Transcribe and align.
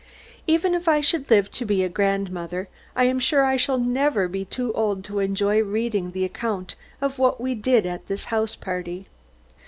Even 0.47 0.73
if 0.73 0.87
I 0.87 0.99
should 0.99 1.29
live 1.29 1.51
to 1.51 1.63
be 1.63 1.83
a 1.83 1.87
grandmother, 1.87 2.69
I 2.95 3.03
am 3.03 3.19
sure 3.19 3.45
I 3.45 3.55
shall 3.55 3.77
never 3.77 4.27
be 4.27 4.43
too 4.43 4.73
old 4.73 5.03
to 5.03 5.19
enjoy 5.19 5.61
reading 5.61 6.09
the 6.09 6.25
account 6.25 6.73
of 7.01 7.19
what 7.19 7.39
we 7.39 7.53
did 7.53 7.85
at 7.85 8.07
this 8.07 8.23
house 8.33 8.55
party. 8.55 9.05